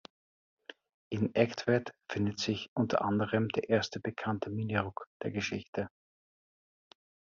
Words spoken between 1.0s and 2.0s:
In Egtved